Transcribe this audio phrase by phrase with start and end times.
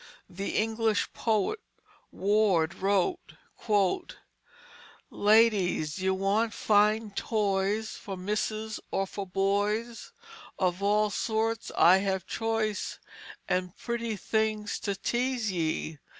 [0.31, 1.59] The English poet,
[2.11, 3.35] Ward, wrote:
[5.11, 10.11] "Ladies d'y want fine Toys For Misses or for Boys
[10.57, 12.97] Of all sorts I have Choice
[13.47, 15.99] And pretty things to tease ye.